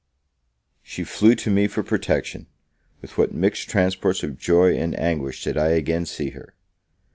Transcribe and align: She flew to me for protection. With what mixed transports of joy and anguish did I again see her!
She 0.81 1.03
flew 1.03 1.35
to 1.35 1.51
me 1.51 1.67
for 1.67 1.83
protection. 1.83 2.47
With 3.03 3.19
what 3.19 3.35
mixed 3.35 3.69
transports 3.69 4.23
of 4.23 4.35
joy 4.39 4.75
and 4.75 4.97
anguish 4.99 5.43
did 5.43 5.59
I 5.59 5.73
again 5.73 6.07
see 6.07 6.31
her! 6.31 6.55